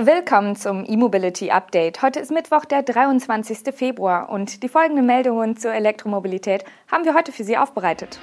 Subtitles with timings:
[0.00, 2.00] Willkommen zum E-Mobility Update.
[2.00, 3.74] Heute ist Mittwoch, der 23.
[3.74, 8.18] Februar und die folgenden Meldungen zur Elektromobilität haben wir heute für Sie aufbereitet.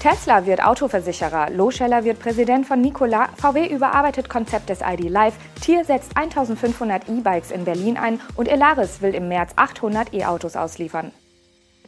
[0.00, 5.84] Tesla wird Autoversicherer, Loscheller wird Präsident von Nikola, VW überarbeitet Konzept des ID Live, Tier
[5.84, 11.12] setzt 1500 E-Bikes in Berlin ein und Elaris will im März 800 E-Autos ausliefern.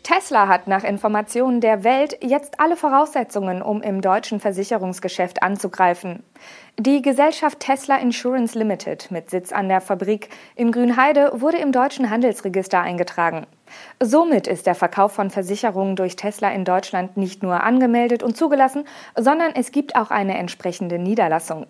[0.05, 6.23] Tesla hat nach Informationen der Welt jetzt alle Voraussetzungen, um im deutschen Versicherungsgeschäft anzugreifen.
[6.79, 12.11] Die Gesellschaft Tesla Insurance Limited mit Sitz an der Fabrik in Grünheide wurde im deutschen
[12.11, 13.47] Handelsregister eingetragen.
[13.99, 18.85] Somit ist der Verkauf von Versicherungen durch Tesla in Deutschland nicht nur angemeldet und zugelassen,
[19.17, 21.67] sondern es gibt auch eine entsprechende Niederlassung.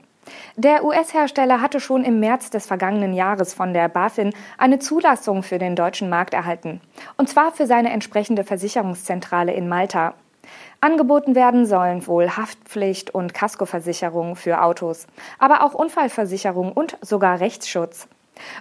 [0.56, 5.58] Der US-Hersteller hatte schon im März des vergangenen Jahres von der BaFin eine Zulassung für
[5.58, 6.80] den deutschen Markt erhalten,
[7.16, 10.14] und zwar für seine entsprechende Versicherungszentrale in Malta.
[10.80, 15.06] Angeboten werden sollen wohl Haftpflicht und Kaskoversicherung für Autos,
[15.38, 18.06] aber auch Unfallversicherung und sogar Rechtsschutz.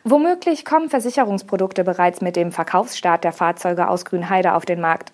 [0.03, 5.11] Womöglich kommen Versicherungsprodukte bereits mit dem Verkaufsstart der Fahrzeuge aus Grünheide auf den Markt.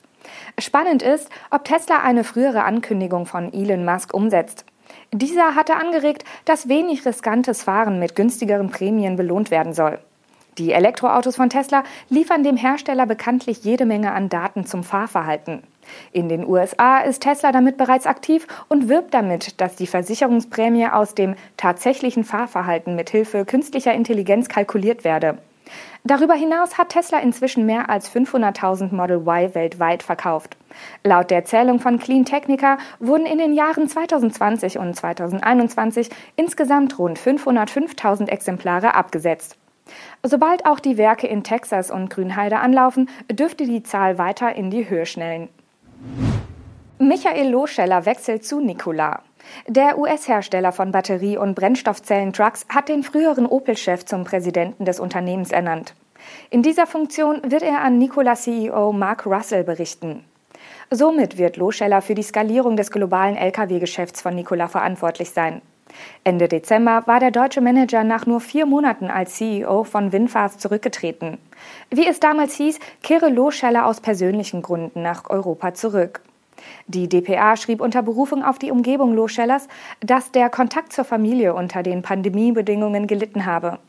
[0.60, 4.66] Spannend ist, ob Tesla eine frühere Ankündigung von Elon Musk umsetzt.
[5.12, 10.00] Dieser hatte angeregt, dass wenig riskantes Fahren mit günstigeren Prämien belohnt werden soll.
[10.60, 15.64] Die Elektroautos von Tesla liefern dem Hersteller bekanntlich jede Menge an Daten zum Fahrverhalten.
[16.12, 21.16] In den USA ist Tesla damit bereits aktiv und wirbt damit, dass die Versicherungsprämie aus
[21.16, 25.40] dem tatsächlichen Fahrverhalten mit Hilfe künstlicher Intelligenz kalkuliert werde.
[26.04, 30.58] Darüber hinaus hat Tesla inzwischen mehr als 500.000 Model Y weltweit verkauft.
[31.04, 37.20] Laut der Zählung von Clean Technica wurden in den Jahren 2020 und 2021 insgesamt rund
[37.20, 39.58] 505.000 Exemplare abgesetzt.
[40.24, 44.90] Sobald auch die Werke in Texas und Grünheide anlaufen, dürfte die Zahl weiter in die
[44.90, 45.50] Höhe schnellen.
[47.00, 49.22] Michael Loscheller wechselt zu Nikola.
[49.68, 55.96] Der US-Hersteller von Batterie- und Brennstoffzellen-Trucks hat den früheren Opel-Chef zum Präsidenten des Unternehmens ernannt.
[56.50, 60.24] In dieser Funktion wird er an Nikola-CEO Mark Russell berichten.
[60.92, 65.62] Somit wird Loscheller für die Skalierung des globalen Lkw-Geschäfts von Nikola verantwortlich sein.
[66.24, 71.38] Ende Dezember war der deutsche Manager nach nur vier Monaten als CEO von Winfast zurückgetreten.
[71.90, 76.22] Wie es damals hieß, kehre Loscheller aus persönlichen Gründen nach Europa zurück.
[76.88, 79.68] Die dpa schrieb unter Berufung auf die Umgebung Loschellers,
[80.00, 83.80] dass der Kontakt zur Familie unter den Pandemiebedingungen gelitten habe.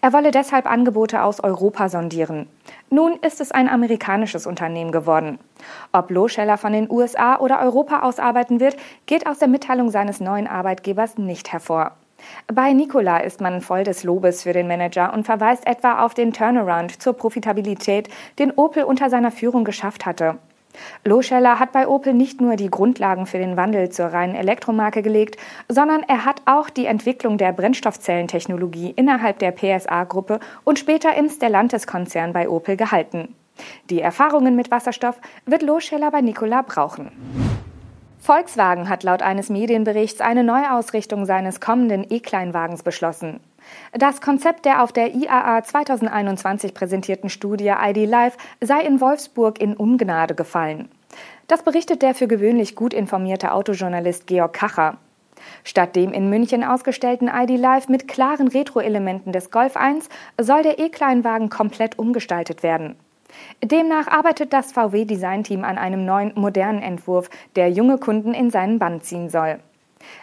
[0.00, 2.48] Er wolle deshalb Angebote aus Europa sondieren.
[2.90, 5.38] Nun ist es ein amerikanisches Unternehmen geworden.
[5.92, 10.20] Ob Loscheller von den USA oder Europa aus arbeiten wird, geht aus der Mitteilung seines
[10.20, 11.92] neuen Arbeitgebers nicht hervor.
[12.52, 16.32] Bei Nikola ist man voll des Lobes für den Manager und verweist etwa auf den
[16.32, 18.08] Turnaround zur Profitabilität,
[18.38, 20.38] den Opel unter seiner Führung geschafft hatte.
[21.04, 25.36] Loscheller hat bei Opel nicht nur die Grundlagen für den Wandel zur reinen Elektromarke gelegt,
[25.68, 32.32] sondern er hat auch die Entwicklung der Brennstoffzellentechnologie innerhalb der PSA-Gruppe und später im Stellantis-Konzern
[32.32, 33.34] bei Opel gehalten.
[33.90, 37.47] Die Erfahrungen mit Wasserstoff wird Loscheller bei Nikola brauchen.
[38.28, 43.40] Volkswagen hat laut eines Medienberichts eine Neuausrichtung seines kommenden E-Kleinwagens beschlossen.
[43.94, 49.74] Das Konzept der auf der IAA 2021 präsentierten Studie ID Live sei in Wolfsburg in
[49.74, 50.90] Ungnade gefallen.
[51.46, 54.98] Das berichtet der für gewöhnlich gut informierte Autojournalist Georg Kacher.
[55.64, 60.78] Statt dem in München ausgestellten ID Live mit klaren Retro-Elementen des Golf 1 soll der
[60.78, 62.96] E-Kleinwagen komplett umgestaltet werden.
[63.62, 69.04] Demnach arbeitet das VW-Designteam an einem neuen, modernen Entwurf, der junge Kunden in seinen Band
[69.04, 69.58] ziehen soll.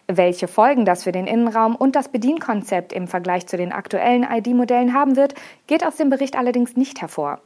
[0.08, 4.94] Welche Folgen das für den Innenraum und das Bedienkonzept im Vergleich zu den aktuellen ID-Modellen
[4.94, 5.36] haben wird,
[5.68, 7.40] geht aus dem Bericht allerdings nicht hervor.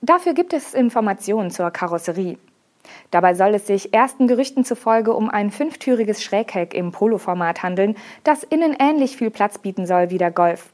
[0.00, 2.38] Dafür gibt es Informationen zur Karosserie.
[3.10, 8.44] Dabei soll es sich ersten Gerüchten zufolge um ein fünftüriges Schrägheck im Polo-Format handeln, das
[8.44, 10.72] innen ähnlich viel Platz bieten soll wie der Golf.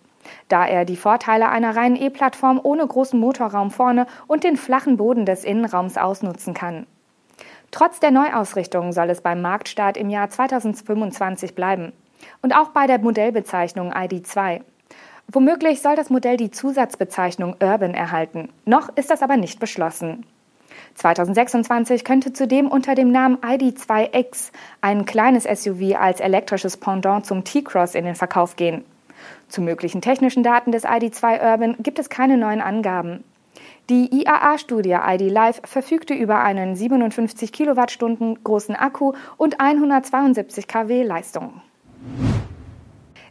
[0.49, 5.27] Da er die Vorteile einer reinen E-Plattform ohne großen Motorraum vorne und den flachen Boden
[5.27, 6.87] des Innenraums ausnutzen kann.
[7.71, 11.93] Trotz der Neuausrichtung soll es beim Marktstart im Jahr 2025 bleiben.
[12.43, 14.61] Und auch bei der Modellbezeichnung ID2.
[15.29, 18.51] Womöglich soll das Modell die Zusatzbezeichnung Urban erhalten.
[18.65, 20.27] Noch ist das aber nicht beschlossen.
[20.95, 24.51] 2026 könnte zudem unter dem Namen ID2X
[24.83, 28.85] ein kleines SUV als elektrisches Pendant zum T-Cross in den Verkauf gehen.
[29.49, 33.25] Zu möglichen technischen Daten des ID2 Urban gibt es keine neuen Angaben.
[33.91, 41.61] Die IAA-Studie ID Live verfügte über einen 57 Kilowattstunden großen Akku und 172 kW Leistung.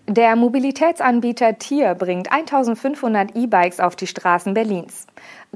[0.08, 5.08] Der Mobilitätsanbieter Tier bringt 1500 E-Bikes auf die Straßen Berlins.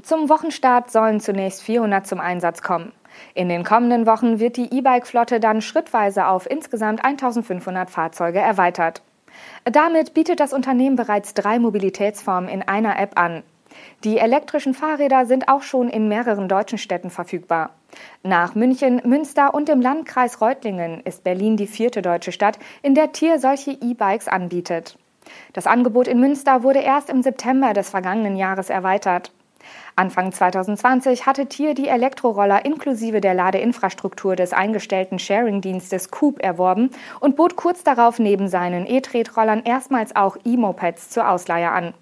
[0.02, 2.92] Zum Wochenstart sollen zunächst 400 zum Einsatz kommen.
[3.34, 9.02] In den kommenden Wochen wird die E-Bike-Flotte dann schrittweise auf insgesamt 1500 Fahrzeuge erweitert.
[9.64, 13.42] Damit bietet das Unternehmen bereits drei Mobilitätsformen in einer App an.
[14.04, 17.70] Die elektrischen Fahrräder sind auch schon in mehreren deutschen Städten verfügbar.
[18.22, 23.12] Nach München, Münster und dem Landkreis Reutlingen ist Berlin die vierte deutsche Stadt, in der
[23.12, 24.98] Tier solche E-Bikes anbietet.
[25.52, 29.32] Das Angebot in Münster wurde erst im September des vergangenen Jahres erweitert.
[29.98, 36.90] Anfang 2020 hatte Tier die Elektroroller inklusive der Ladeinfrastruktur des eingestellten Sharing-Dienstes Coop erworben
[37.20, 41.94] und bot kurz darauf neben seinen E-Tretrollern erstmals auch E-Mopeds zur Ausleihe an.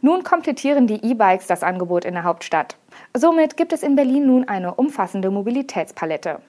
[0.00, 2.76] Nun komplettieren die E-Bikes das Angebot in der Hauptstadt.
[3.14, 6.40] Somit gibt es in Berlin nun eine umfassende Mobilitätspalette.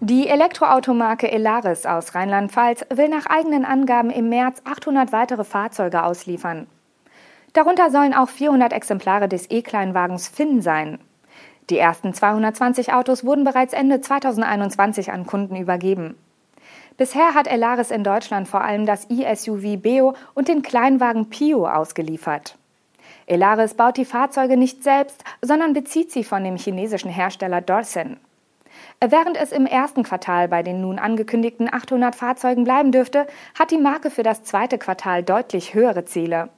[0.00, 6.66] Die Elektroautomarke Elaris aus Rheinland-Pfalz will nach eigenen Angaben im März 800 weitere Fahrzeuge ausliefern.
[7.52, 10.98] Darunter sollen auch 400 Exemplare des E-Kleinwagens Finn sein.
[11.68, 16.16] Die ersten 220 Autos wurden bereits Ende 2021 an Kunden übergeben.
[16.96, 22.56] Bisher hat Elaris in Deutschland vor allem das e-SUV Beo und den Kleinwagen Pio ausgeliefert.
[23.26, 28.18] Elaris baut die Fahrzeuge nicht selbst, sondern bezieht sie von dem chinesischen Hersteller Dorsen.
[29.00, 33.26] Während es im ersten Quartal bei den nun angekündigten 800 Fahrzeugen bleiben dürfte,
[33.58, 36.50] hat die Marke für das zweite Quartal deutlich höhere Ziele.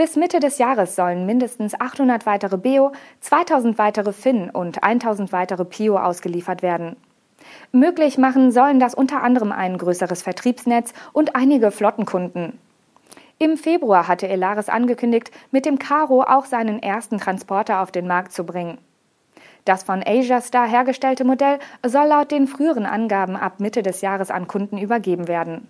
[0.00, 5.66] Bis Mitte des Jahres sollen mindestens 800 weitere Beo, 2000 weitere Finn und 1000 weitere
[5.66, 6.96] Pio ausgeliefert werden.
[7.70, 12.58] Möglich machen sollen das unter anderem ein größeres Vertriebsnetz und einige Flottenkunden.
[13.36, 18.32] Im Februar hatte Elaris angekündigt, mit dem Caro auch seinen ersten Transporter auf den Markt
[18.32, 18.78] zu bringen.
[19.66, 24.30] Das von Asia Star hergestellte Modell soll laut den früheren Angaben ab Mitte des Jahres
[24.30, 25.68] an Kunden übergeben werden.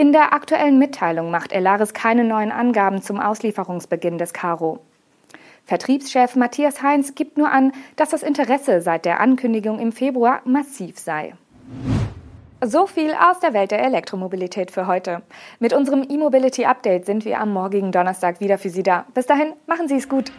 [0.00, 4.78] In der aktuellen Mitteilung macht Elaris keine neuen Angaben zum Auslieferungsbeginn des Caro.
[5.64, 11.00] Vertriebschef Matthias Heinz gibt nur an, dass das Interesse seit der Ankündigung im Februar massiv
[11.00, 11.34] sei.
[12.64, 15.22] So viel aus der Welt der Elektromobilität für heute.
[15.58, 19.04] Mit unserem E-Mobility Update sind wir am morgigen Donnerstag wieder für Sie da.
[19.14, 20.30] Bis dahin, machen Sie es gut.